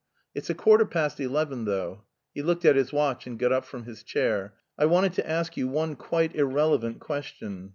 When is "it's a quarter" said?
0.33-0.83